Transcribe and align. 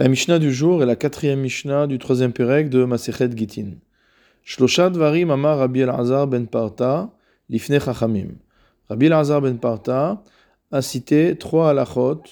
La 0.00 0.08
Mishnah 0.08 0.38
du 0.38 0.50
jour 0.50 0.82
est 0.82 0.86
la 0.86 0.96
quatrième 0.96 1.40
Mishnah 1.40 1.86
du 1.86 1.98
troisième 1.98 2.32
Pérec 2.32 2.70
de 2.70 2.84
Masechet 2.84 3.36
Gitin. 3.36 3.72
Shloshad 4.44 4.96
varim 4.96 5.30
amar 5.30 5.58
Rabbi 5.58 5.80
El-Azar 5.80 6.26
ben 6.26 6.46
Parta 6.46 7.10
lifne 7.50 7.78
chachamim. 7.78 8.28
Rabbi 8.88 9.04
El-Azar 9.04 9.42
ben 9.42 9.58
Parta 9.58 10.24
a 10.72 10.80
cité 10.80 11.36
trois 11.36 11.68
halachot 11.68 12.22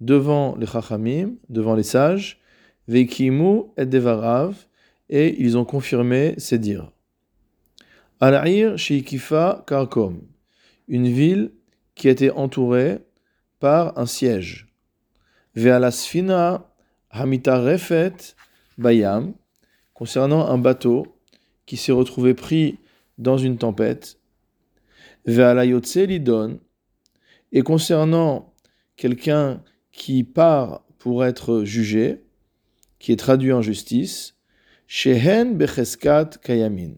devant 0.00 0.56
les 0.56 0.66
chachamim, 0.66 1.34
devant 1.48 1.76
les 1.76 1.84
sages, 1.84 2.40
veikimu 2.88 3.66
et 3.76 3.86
devarav, 3.86 4.56
et 5.08 5.40
ils 5.40 5.56
ont 5.56 5.64
confirmé 5.64 6.34
ces 6.38 6.58
dires. 6.58 6.90
Al-Aïr 8.18 8.76
Sheikifa 8.76 9.62
Karkom, 9.68 10.22
une 10.88 11.06
ville 11.06 11.52
qui 11.94 12.08
était 12.08 12.32
entourée 12.32 12.98
par 13.60 13.96
un 13.96 14.06
siège. 14.06 14.66
Ve'alasfina 15.54 16.66
Hamita 17.10 17.60
Refet 17.60 18.34
Bayam, 18.78 19.34
concernant 19.94 20.46
un 20.46 20.58
bateau 20.58 21.06
qui 21.64 21.76
s'est 21.76 21.92
retrouvé 21.92 22.34
pris 22.34 22.78
dans 23.18 23.38
une 23.38 23.58
tempête, 23.58 24.18
Ve'alayotse 25.24 25.96
Lidon, 25.96 26.60
et 27.52 27.62
concernant 27.62 28.54
quelqu'un 28.96 29.62
qui 29.92 30.24
part 30.24 30.84
pour 30.98 31.24
être 31.24 31.64
jugé, 31.64 32.24
qui 32.98 33.12
est 33.12 33.16
traduit 33.16 33.52
en 33.52 33.62
justice, 33.62 34.36
Shehen 34.86 35.56
Becheskat 35.56 36.30
Kayamin. 36.42 36.94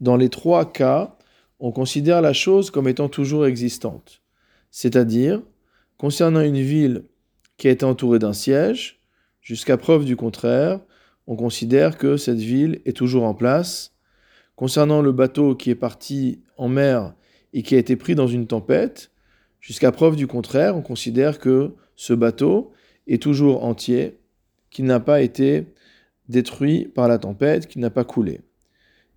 Dans 0.00 0.16
les 0.16 0.28
trois 0.28 0.72
cas, 0.72 1.16
on 1.58 1.72
considère 1.72 2.22
la 2.22 2.32
chose 2.32 2.70
comme 2.70 2.88
étant 2.88 3.08
toujours 3.08 3.46
existante. 3.46 4.22
C'est-à-dire, 4.70 5.42
concernant 5.98 6.40
une 6.40 6.60
ville 6.60 7.04
qui 7.58 7.68
été 7.68 7.84
entourée 7.84 8.18
d'un 8.18 8.32
siège, 8.32 8.99
Jusqu'à 9.40 9.76
preuve 9.76 10.04
du 10.04 10.16
contraire, 10.16 10.80
on 11.26 11.36
considère 11.36 11.96
que 11.96 12.16
cette 12.16 12.38
ville 12.38 12.80
est 12.84 12.96
toujours 12.96 13.24
en 13.24 13.34
place. 13.34 13.92
Concernant 14.54 15.00
le 15.00 15.12
bateau 15.12 15.54
qui 15.54 15.70
est 15.70 15.74
parti 15.74 16.42
en 16.56 16.68
mer 16.68 17.14
et 17.52 17.62
qui 17.62 17.74
a 17.74 17.78
été 17.78 17.96
pris 17.96 18.14
dans 18.14 18.26
une 18.26 18.46
tempête, 18.46 19.10
jusqu'à 19.60 19.92
preuve 19.92 20.16
du 20.16 20.26
contraire, 20.26 20.76
on 20.76 20.82
considère 20.82 21.38
que 21.38 21.74
ce 21.96 22.12
bateau 22.12 22.72
est 23.06 23.22
toujours 23.22 23.64
entier, 23.64 24.18
qu'il 24.70 24.84
n'a 24.84 25.00
pas 25.00 25.22
été 25.22 25.66
détruit 26.28 26.86
par 26.86 27.08
la 27.08 27.18
tempête, 27.18 27.66
qu'il 27.66 27.80
n'a 27.80 27.90
pas 27.90 28.04
coulé. 28.04 28.40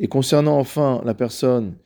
Et 0.00 0.08
concernant 0.08 0.58
enfin 0.58 1.00
la 1.04 1.14
personne 1.14 1.76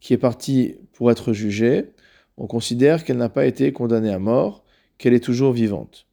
qui 0.00 0.12
est 0.12 0.18
partie 0.18 0.76
pour 0.92 1.10
être 1.10 1.32
jugée, 1.32 1.90
on 2.36 2.46
considère 2.46 3.04
qu'elle 3.04 3.18
n'a 3.18 3.28
pas 3.28 3.46
été 3.46 3.72
condamnée 3.72 4.12
à 4.12 4.18
mort, 4.18 4.64
qu'elle 4.98 5.14
est 5.14 5.24
toujours 5.24 5.52
vivante. 5.52 6.06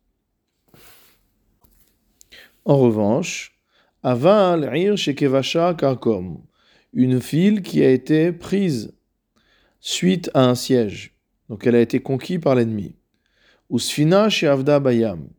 En 2.70 2.78
revanche, 2.78 3.52
Aval 4.04 4.78
Ir 4.78 4.96
Shekevasha 4.96 5.74
Karkom, 5.74 6.38
une 6.94 7.18
ville 7.18 7.64
qui 7.64 7.84
a 7.84 7.90
été 7.90 8.32
prise 8.32 8.94
suite 9.80 10.30
à 10.36 10.46
un 10.46 10.54
siège, 10.54 11.18
donc 11.50 11.66
elle 11.66 11.74
a 11.74 11.82
été 11.82 12.00
conquise 12.00 12.38
par 12.40 12.54
l'ennemi. 12.54 12.94
Usfina 13.72 14.28
Avda 14.44 14.80
Bayam, 14.80 15.30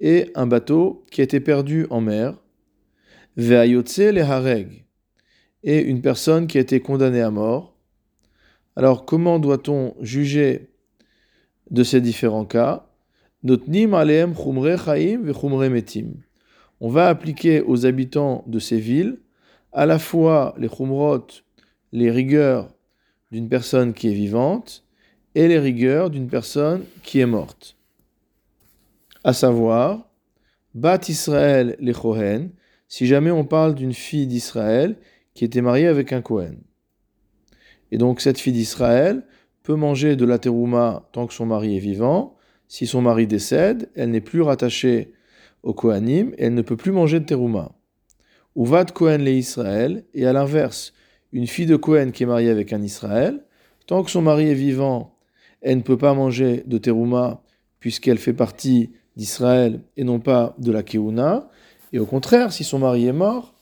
et 0.00 0.30
un 0.34 0.46
bateau 0.46 1.04
qui 1.10 1.20
a 1.20 1.24
été 1.24 1.38
perdu 1.38 1.86
en 1.90 2.00
mer. 2.00 2.38
Veayotse 3.36 3.98
le 3.98 4.22
Hareg, 4.22 4.86
et 5.62 5.82
une 5.82 6.00
personne 6.00 6.46
qui 6.46 6.56
a 6.56 6.62
été 6.62 6.80
condamnée 6.80 7.20
à 7.20 7.30
mort. 7.30 7.76
Alors, 8.74 9.04
comment 9.04 9.38
doit-on 9.38 9.96
juger 10.00 10.70
de 11.70 11.82
ces 11.82 12.00
différents 12.00 12.46
cas? 12.46 12.86
Notnim 13.42 13.92
aleem 13.92 14.34
chumre 14.34 14.78
chaim 14.82 15.20
ve 15.22 15.68
metim 15.68 16.22
on 16.80 16.88
va 16.88 17.08
appliquer 17.08 17.60
aux 17.62 17.86
habitants 17.86 18.44
de 18.46 18.58
ces 18.58 18.78
villes 18.78 19.18
à 19.72 19.86
la 19.86 19.98
fois 19.98 20.54
les 20.58 20.68
chumrot, 20.68 21.26
les 21.92 22.10
rigueurs 22.10 22.68
d'une 23.30 23.48
personne 23.48 23.94
qui 23.94 24.08
est 24.08 24.14
vivante, 24.14 24.84
et 25.34 25.46
les 25.46 25.58
rigueurs 25.58 26.10
d'une 26.10 26.28
personne 26.28 26.84
qui 27.02 27.20
est 27.20 27.26
morte. 27.26 27.76
À 29.22 29.32
savoir, 29.32 30.08
Bat 30.74 31.00
Israël 31.08 31.76
les 31.78 31.92
Kohen, 31.92 32.50
si 32.88 33.06
jamais 33.06 33.30
on 33.30 33.44
parle 33.44 33.74
d'une 33.74 33.92
fille 33.92 34.26
d'Israël 34.26 34.96
qui 35.34 35.44
était 35.44 35.60
mariée 35.60 35.86
avec 35.86 36.12
un 36.12 36.22
Kohen. 36.22 36.58
Et 37.92 37.98
donc 37.98 38.20
cette 38.20 38.38
fille 38.38 38.52
d'Israël 38.52 39.24
peut 39.62 39.74
manger 39.74 40.16
de 40.16 40.24
la 40.24 40.38
terouma 40.38 41.08
tant 41.12 41.26
que 41.26 41.34
son 41.34 41.46
mari 41.46 41.76
est 41.76 41.80
vivant. 41.80 42.36
Si 42.66 42.86
son 42.86 43.02
mari 43.02 43.26
décède, 43.26 43.90
elle 43.94 44.10
n'est 44.10 44.20
plus 44.20 44.42
rattachée 44.42 45.12
au 45.62 45.74
Kohanim, 45.74 46.32
elle 46.38 46.54
ne 46.54 46.62
peut 46.62 46.76
plus 46.76 46.92
manger 46.92 47.20
de 47.20 47.24
terouma. 47.24 47.72
Ou 48.54 48.64
va 48.64 48.84
de 48.84 48.90
Kohen 48.90 49.22
les 49.22 49.36
Israël, 49.36 50.04
et 50.14 50.26
à 50.26 50.32
l'inverse, 50.32 50.92
une 51.32 51.46
fille 51.46 51.66
de 51.66 51.76
Kohen 51.76 52.12
qui 52.12 52.24
est 52.24 52.26
mariée 52.26 52.50
avec 52.50 52.72
un 52.72 52.82
Israël, 52.82 53.44
tant 53.86 54.02
que 54.02 54.10
son 54.10 54.22
mari 54.22 54.48
est 54.48 54.54
vivant, 54.54 55.16
elle 55.60 55.78
ne 55.78 55.82
peut 55.82 55.98
pas 55.98 56.14
manger 56.14 56.64
de 56.66 56.78
terouma 56.78 57.42
puisqu'elle 57.78 58.18
fait 58.18 58.32
partie 58.32 58.90
d'Israël 59.16 59.80
et 59.96 60.04
non 60.04 60.20
pas 60.20 60.54
de 60.58 60.72
la 60.72 60.82
Keuna. 60.82 61.48
Et 61.92 61.98
au 61.98 62.06
contraire, 62.06 62.52
si 62.52 62.64
son 62.64 62.78
mari 62.78 63.06
est 63.06 63.12
mort, 63.12 63.54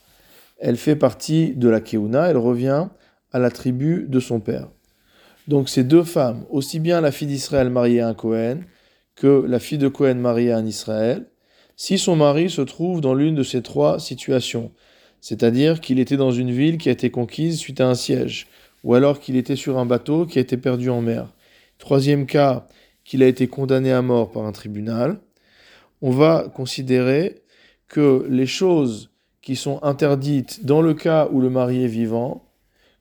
elle 0.59 0.77
fait 0.77 0.97
partie 0.97 1.55
de 1.55 1.69
la 1.69 1.81
Keuna, 1.81 2.29
elle 2.29 2.37
revient 2.37 2.89
à 3.33 3.39
la 3.39 3.51
tribu 3.51 4.07
de 4.09 4.21
son 4.21 4.41
père. 4.41 4.69
Donc 5.47 5.69
ces 5.69 5.85
deux 5.85 6.03
femmes, 6.03 6.45
aussi 6.51 6.79
bien 6.79 7.01
la 7.01 7.13
fille 7.13 7.29
d'Israël 7.29 7.71
mariée 7.71 8.01
à 8.01 8.09
un 8.09 8.15
Kohen 8.15 8.65
que 9.15 9.45
la 9.47 9.59
fille 9.59 9.79
de 9.79 9.89
Kohen 9.89 10.19
mariée 10.19 10.53
à 10.53 10.59
un 10.59 10.67
Israël, 10.67 11.27
si 11.79 11.97
son 11.97 12.17
mari 12.17 12.51
se 12.51 12.61
trouve 12.61 13.01
dans 13.01 13.15
l'une 13.15 13.37
de 13.37 13.45
ces 13.45 13.63
trois 13.63 14.01
situations, 14.01 14.73
c'est-à-dire 15.21 15.81
qu'il 15.81 16.01
était 16.01 16.17
dans 16.17 16.33
une 16.33 16.51
ville 16.51 16.77
qui 16.77 16.89
a 16.89 16.93
été 16.93 17.09
conquise 17.09 17.57
suite 17.57 17.81
à 17.81 17.89
un 17.89 17.95
siège, 17.95 18.49
ou 18.83 18.95
alors 18.95 19.21
qu'il 19.21 19.37
était 19.37 19.57
sur 19.57 19.79
un 19.79 19.87
bateau 19.87 20.27
qui 20.27 20.39
a 20.39 20.41
été 20.41 20.57
perdu 20.57 20.91
en 20.91 21.01
mer. 21.01 21.33
Troisième 21.79 22.27
cas, 22.27 22.67
qu'il 23.05 23.23
a 23.23 23.29
été 23.29 23.47
condamné 23.47 23.93
à 23.93 24.03
mort 24.03 24.33
par 24.33 24.45
un 24.45 24.51
tribunal, 24.51 25.21
on 26.03 26.11
va 26.11 26.51
considérer 26.53 27.43
que 27.87 28.27
les 28.29 28.47
choses 28.47 29.11
qui 29.41 29.55
sont 29.55 29.79
interdites 29.85 30.67
dans 30.67 30.83
le 30.83 30.95
cas 30.95 31.29
où 31.31 31.41
le 31.41 31.49
mari 31.49 31.85
est 31.85 31.89
vivant, 31.89 32.51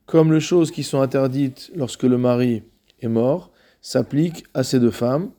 comme 0.05 0.31
les 0.31 0.39
choses 0.39 0.69
qui 0.69 0.83
sont 0.83 1.01
interdites 1.01 1.71
lorsque 1.75 2.03
le 2.03 2.19
mari 2.19 2.61
est 3.01 3.07
mort, 3.07 3.51
s'appliquent 3.81 4.44
à 4.53 4.61
ces 4.63 4.79
deux 4.79 4.91
femmes. 4.91 5.31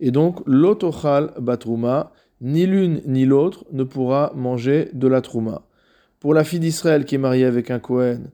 Et 0.00 0.10
donc, 0.10 0.40
l'otochal 0.44 1.32
batruma, 1.38 2.12
ni 2.40 2.66
l'une 2.66 3.02
ni 3.06 3.26
l'autre 3.26 3.64
ne 3.72 3.84
pourra 3.84 4.32
manger 4.34 4.88
de 4.92 5.08
la 5.08 5.20
trouma. 5.20 5.62
Pour 6.20 6.34
la 6.34 6.44
fille 6.44 6.60
d'Israël 6.60 7.04
qui 7.04 7.14
est 7.14 7.18
mariée 7.18 7.44
avec 7.44 7.70
un 7.70 7.78
Kohen, 7.78 8.30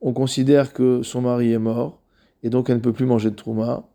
on 0.00 0.12
considère 0.12 0.72
que 0.72 1.02
son 1.02 1.22
mari 1.22 1.52
est 1.52 1.58
mort, 1.58 2.00
et 2.42 2.50
donc 2.50 2.70
elle 2.70 2.76
ne 2.76 2.82
peut 2.82 2.92
plus 2.92 3.06
manger 3.06 3.30
de 3.30 3.36
trouma. 3.36 3.88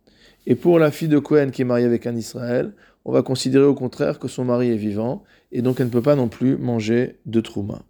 Et 0.47 0.55
pour 0.55 0.79
la 0.79 0.91
fille 0.91 1.07
de 1.07 1.19
Kohen 1.19 1.51
qui 1.51 1.61
est 1.61 1.65
mariée 1.65 1.85
avec 1.85 2.07
un 2.07 2.15
Israël, 2.15 2.73
on 3.05 3.11
va 3.11 3.21
considérer 3.21 3.65
au 3.65 3.75
contraire 3.75 4.19
que 4.19 4.27
son 4.27 4.45
mari 4.45 4.69
est 4.71 4.77
vivant, 4.77 5.23
et 5.51 5.61
donc 5.61 5.79
elle 5.79 5.87
ne 5.87 5.91
peut 5.91 6.01
pas 6.01 6.15
non 6.15 6.27
plus 6.27 6.57
manger 6.57 7.19
de 7.25 7.41
trouma. 7.41 7.81